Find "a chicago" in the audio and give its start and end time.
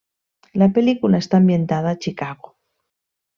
1.93-2.53